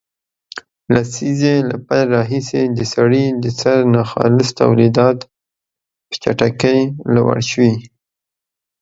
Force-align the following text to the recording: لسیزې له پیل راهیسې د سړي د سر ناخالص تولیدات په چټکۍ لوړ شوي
لسیزې 0.93 1.55
له 1.69 1.75
پیل 1.87 2.07
راهیسې 2.17 2.61
د 2.77 2.79
سړي 2.93 3.25
د 3.43 3.45
سر 3.59 3.77
ناخالص 3.95 4.49
تولیدات 4.61 5.17
په 6.07 6.15
چټکۍ 6.23 6.79
لوړ 7.15 7.37
شوي 7.49 7.73